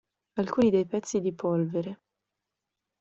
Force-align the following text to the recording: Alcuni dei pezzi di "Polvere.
Alcuni 0.39 0.71
dei 0.71 0.87
pezzi 0.87 1.21
di 1.21 1.31
"Polvere. 1.31 2.01